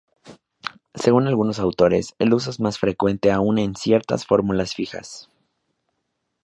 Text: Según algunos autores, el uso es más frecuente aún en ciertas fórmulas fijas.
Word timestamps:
Según 0.95 1.27
algunos 1.27 1.59
autores, 1.59 2.15
el 2.17 2.33
uso 2.33 2.49
es 2.49 2.59
más 2.59 2.79
frecuente 2.79 3.31
aún 3.31 3.59
en 3.59 3.75
ciertas 3.75 4.25
fórmulas 4.25 4.73
fijas. 4.73 5.29